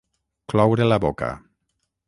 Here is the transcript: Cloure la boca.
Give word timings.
Cloure 0.53 0.87
la 0.89 0.99
boca. 1.05 1.31